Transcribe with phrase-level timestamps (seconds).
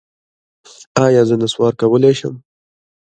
[1.05, 2.35] ایا زه نسوار کولی شم؟